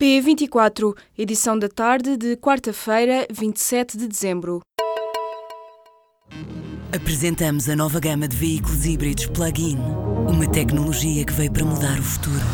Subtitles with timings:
[0.00, 4.60] P24, edição da tarde de quarta-feira, 27 de dezembro.
[6.94, 9.76] Apresentamos a nova gama de veículos híbridos plug-in.
[10.28, 12.46] Uma tecnologia que veio para mudar o futuro.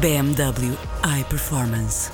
[0.00, 0.74] BMW
[1.20, 2.10] iPerformance.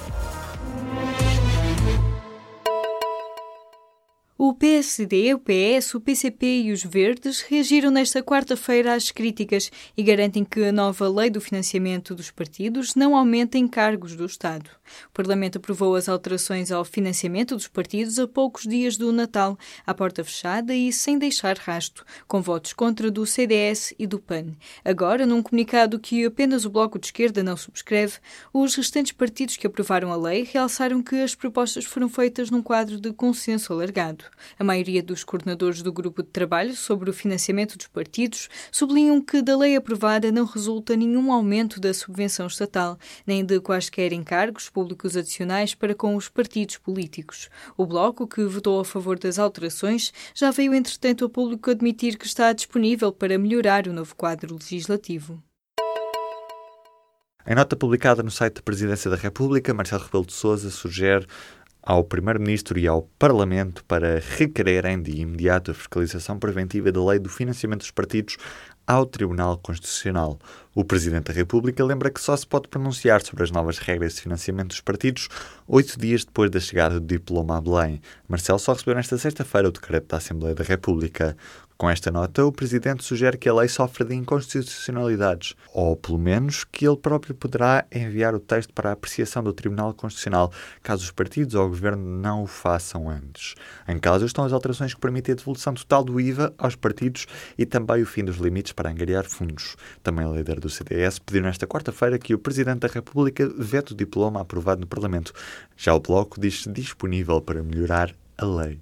[4.41, 10.03] O PSD, o PS, o PCP e os Verdes reagiram nesta quarta-feira às críticas e
[10.05, 14.71] garantem que a nova lei do financiamento dos partidos não aumenta encargos do Estado.
[15.09, 19.95] O Parlamento aprovou as alterações ao financiamento dos partidos a poucos dias do Natal, à
[19.95, 24.53] porta fechada e sem deixar rasto, com votos contra do CDS e do PAN.
[24.85, 28.19] Agora, num comunicado que apenas o Bloco de Esquerda não subscreve,
[28.53, 33.01] os restantes partidos que aprovaram a lei realçaram que as propostas foram feitas num quadro
[33.01, 34.25] de consenso alargado.
[34.59, 39.43] A maioria dos coordenadores do grupo de trabalho sobre o financiamento dos partidos sublinham que
[39.43, 45.17] da lei aprovada não resulta nenhum aumento da subvenção estatal, nem de quaisquer encargos públicos
[45.17, 47.51] adicionais para com os partidos políticos.
[47.77, 52.27] O Bloco, que votou a favor das alterações, já veio entretanto a público admitir que
[52.27, 55.43] está disponível para melhorar o novo quadro legislativo.
[57.45, 61.27] Em nota publicada no site da Presidência da República, Marcelo Rebelo de Sousa sugere
[61.89, 67.31] ao Primeiro-Ministro e ao Parlamento para requererem de imediato a fiscalização preventiva da lei do
[67.31, 68.37] financiamento dos partidos
[68.87, 70.39] ao Tribunal Constitucional.
[70.75, 74.21] O Presidente da República lembra que só se pode pronunciar sobre as novas regras de
[74.21, 75.31] financiamento dos partidos
[75.67, 78.03] oito dias depois da chegada do diploma a Belém.
[78.29, 81.39] Marcelo só recebeu nesta sexta-feira o decreto da Assembleia da República.
[81.79, 86.65] Com esta nota, o Presidente sugere que a lei sofre de inconstitucionalidades, ou pelo menos
[86.65, 91.13] que ele próprio poderá enviar o texto para a apreciação do Tribunal Constitucional, caso os
[91.13, 93.55] partidos ou o Governo não o façam antes.
[93.87, 97.27] Em causa estão as alterações que permitem a devolução total do IVA aos partidos
[97.57, 99.77] e também o fim dos limites para angariar fundos.
[100.03, 103.97] Também a líder do CDS pediu nesta quarta-feira que o Presidente da República vete o
[103.97, 105.33] diploma aprovado no Parlamento.
[105.77, 108.81] Já o Bloco diz-se disponível para melhorar a lei.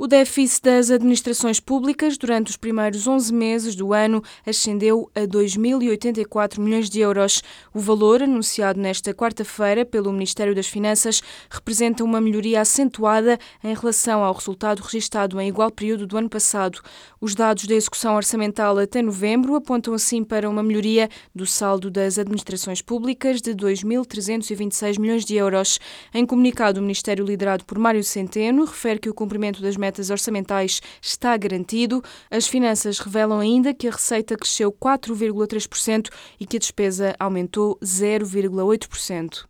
[0.00, 6.60] O déficit das administrações públicas durante os primeiros 11 meses do ano ascendeu a 2.084
[6.60, 7.42] milhões de euros.
[7.74, 11.20] O valor, anunciado nesta quarta-feira pelo Ministério das Finanças,
[11.50, 16.80] representa uma melhoria acentuada em relação ao resultado registado em igual período do ano passado.
[17.20, 22.20] Os dados da execução orçamental até novembro apontam assim para uma melhoria do saldo das
[22.20, 25.80] administrações públicas de 2.326 milhões de euros.
[26.14, 30.80] Em comunicado, o Ministério liderado por Mário Centeno refere que o cumprimento das metas orçamentais
[31.00, 32.02] está garantido.
[32.30, 39.46] As finanças revelam ainda que a receita cresceu 4,3% e que a despesa aumentou 0,8%.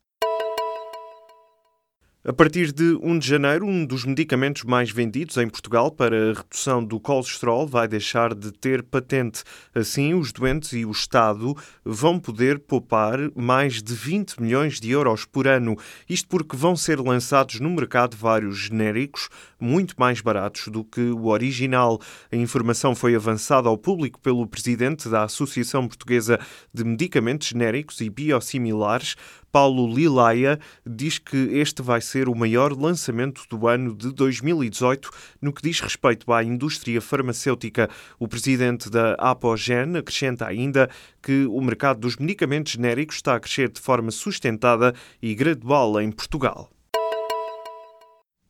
[2.29, 6.35] A partir de 1 de janeiro, um dos medicamentos mais vendidos em Portugal para a
[6.35, 9.43] redução do colesterol vai deixar de ter patente.
[9.75, 15.25] Assim, os doentes e o Estado vão poder poupar mais de 20 milhões de euros
[15.25, 15.75] por ano.
[16.07, 19.31] Isto porque vão ser lançados no mercado vários genéricos
[19.61, 21.99] muito mais baratos do que o original.
[22.31, 26.39] A informação foi avançada ao público pelo presidente da Associação Portuguesa
[26.73, 29.17] de Medicamentos Genéricos e Biosimilares,
[29.59, 35.11] Paulo Lilaia, diz que este vai ser o maior lançamento do ano de 2018
[35.43, 37.91] no que diz respeito à indústria farmacêutica.
[38.21, 40.89] O presidente da Apogen acrescenta ainda
[41.21, 46.13] que o mercado dos medicamentos genéricos está a crescer de forma sustentada e gradual em
[46.13, 46.71] Portugal.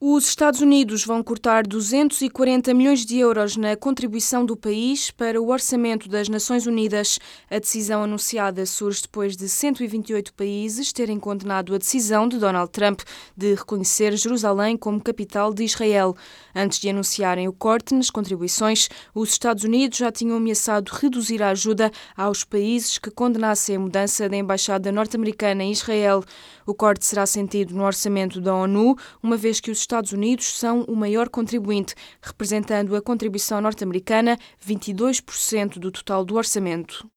[0.01, 5.49] Os Estados Unidos vão cortar 240 milhões de euros na contribuição do país para o
[5.49, 7.19] orçamento das Nações Unidas.
[7.51, 13.01] A decisão anunciada surge depois de 128 países terem condenado a decisão de Donald Trump
[13.35, 16.15] de reconhecer Jerusalém como capital de Israel.
[16.55, 21.49] Antes de anunciarem o corte nas contribuições, os Estados Unidos já tinham ameaçado reduzir a
[21.49, 26.23] ajuda aos países que condenassem a mudança da embaixada norte-americana em Israel.
[26.65, 30.83] O corte será sentido no orçamento da ONU, uma vez que os Estados Unidos são
[30.83, 37.09] o maior contribuinte, representando a contribuição norte-americana 22% do total do orçamento.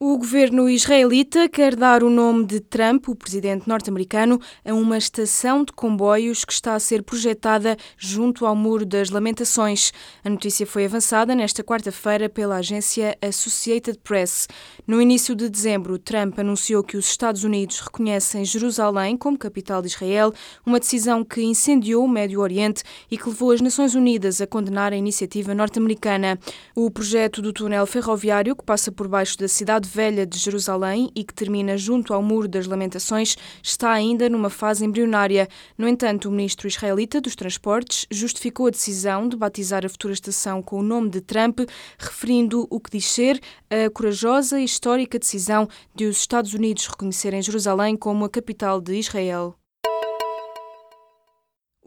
[0.00, 5.64] O governo israelita quer dar o nome de Trump, o presidente norte-americano, a uma estação
[5.64, 9.92] de comboios que está a ser projetada junto ao Muro das Lamentações.
[10.24, 14.46] A notícia foi avançada nesta quarta-feira pela agência Associated Press.
[14.86, 19.88] No início de dezembro, Trump anunciou que os Estados Unidos reconhecem Jerusalém como capital de
[19.88, 20.32] Israel,
[20.64, 24.92] uma decisão que incendiou o Médio Oriente e que levou as Nações Unidas a condenar
[24.92, 26.38] a iniciativa norte-americana.
[26.72, 31.10] O projeto do túnel ferroviário que passa por baixo da cidade Cidade Velha de Jerusalém
[31.14, 35.48] e que termina junto ao Muro das Lamentações está ainda numa fase embrionária.
[35.76, 40.62] No entanto, o ministro israelita dos Transportes justificou a decisão de batizar a futura estação
[40.62, 41.60] com o nome de Trump,
[41.98, 43.40] referindo o que diz ser
[43.70, 48.94] a corajosa e histórica decisão de os Estados Unidos reconhecerem Jerusalém como a capital de
[48.94, 49.56] Israel.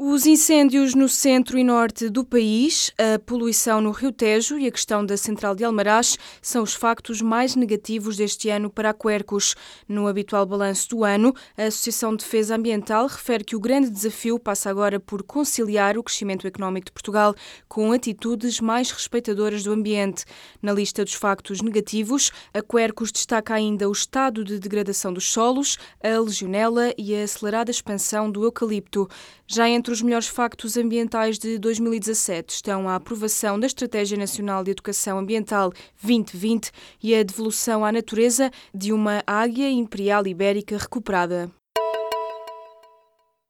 [0.03, 4.71] Os incêndios no centro e norte do país, a poluição no Rio Tejo e a
[4.71, 9.55] questão da central de Almaraz são os factos mais negativos deste ano para a Quercus.
[9.87, 14.39] No habitual balanço do ano, a Associação de Defesa Ambiental refere que o grande desafio
[14.39, 17.35] passa agora por conciliar o crescimento económico de Portugal
[17.69, 20.25] com atitudes mais respeitadoras do ambiente.
[20.63, 25.77] Na lista dos factos negativos, a Quercus destaca ainda o estado de degradação dos solos,
[26.03, 29.07] a legionela e a acelerada expansão do eucalipto.
[29.45, 34.71] Já entre os melhores factos ambientais de 2017 estão a aprovação da Estratégia Nacional de
[34.71, 36.71] Educação Ambiental 2020
[37.03, 41.51] e a devolução à natureza de uma águia imperial ibérica recuperada.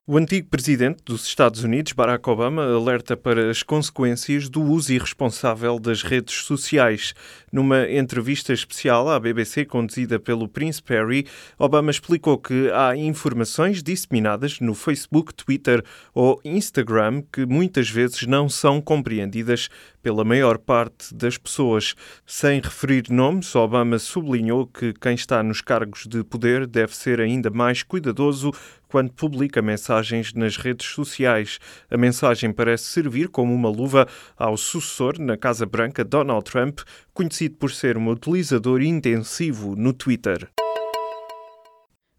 [0.08, 5.78] O antigo presidente dos Estados Unidos, Barack Obama, alerta para as consequências do uso irresponsável
[5.78, 7.14] das redes sociais.
[7.52, 14.60] Numa entrevista especial à BBC conduzida pelo Prince Harry, Obama explicou que há informações disseminadas
[14.60, 15.84] no Facebook, Twitter
[16.16, 19.70] ou Instagram que muitas vezes não são compreendidas
[20.02, 21.96] pela maior parte das pessoas.
[22.26, 27.50] Sem referir nomes, Obama sublinhou que quem está nos cargos de poder deve ser ainda
[27.50, 28.52] mais cuidadoso
[28.88, 31.60] quando publica mensagens nas redes sociais.
[31.90, 34.08] A mensagem parece servir como uma luva
[34.38, 36.82] ao sucessor na Casa Branca, Donald Trump,
[37.14, 40.50] conhecido por ser um utilizador intensivo no Twitter.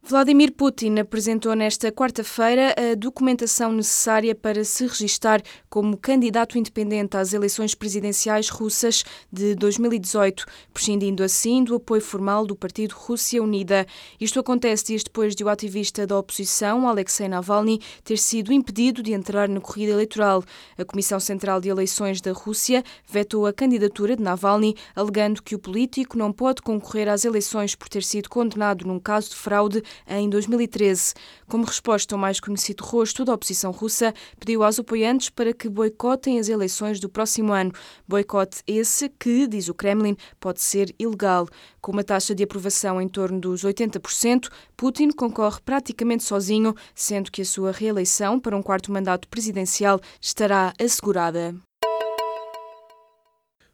[0.04, 5.40] Vladimir Putin apresentou nesta quarta-feira a documentação necessária para se registar
[5.70, 10.44] como candidato independente às eleições presidenciais russas de 2018,
[10.75, 13.87] prescindindo assim do apoio formal do partido Rússia Unida.
[14.20, 19.12] Isto acontece dias depois de o ativista da oposição, Alexei Navalny, ter sido impedido de
[19.12, 20.43] entrar na corrida eleitoral.
[20.76, 25.60] A Comissão Central de Eleições da Rússia vetou a candidatura de Navalny, alegando que o
[25.60, 30.28] político não pode concorrer às eleições por ter sido condenado num caso de fraude em
[30.28, 31.14] 2013.
[31.48, 36.38] Como resposta ao mais conhecido rosto da oposição russa, pediu aos apoiantes para que boicotem
[36.38, 37.72] as eleições do próximo ano.
[38.06, 41.46] Boicote esse que, diz o Kremlin, pode ser ilegal.
[41.80, 47.42] Com uma taxa de aprovação em torno dos 80%, Putin concorre praticamente sozinho, sendo que
[47.42, 51.54] a sua reeleição para um quarto mandato presidencial estará assegurada.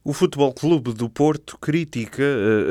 [0.05, 2.23] O Futebol Clube do Porto critica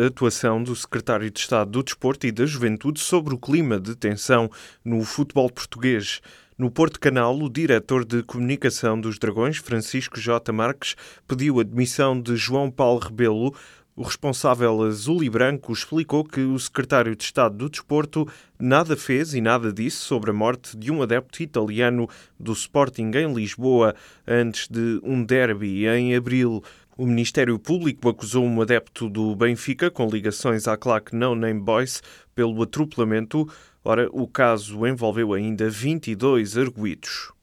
[0.02, 3.96] a atuação do secretário de Estado do Desporto e da Juventude sobre o clima de
[3.96, 4.50] tensão
[4.84, 6.22] no futebol português.
[6.58, 10.52] No Porto Canal, o diretor de comunicação dos Dragões, Francisco J.
[10.54, 10.96] Marques,
[11.28, 13.54] pediu a demissão de João Paulo Rebelo.
[13.96, 18.28] O responsável azul e branco explicou que o secretário de Estado do Desporto
[18.58, 22.08] nada fez e nada disse sobre a morte de um adepto italiano
[22.40, 23.94] do Sporting em Lisboa
[24.26, 26.64] antes de um derby em abril.
[26.98, 32.02] O Ministério Público acusou um adepto do Benfica com ligações à claque No Name Boys
[32.34, 33.48] pelo atropelamento.
[33.86, 37.37] Ora, o caso envolveu ainda 22 arguídos.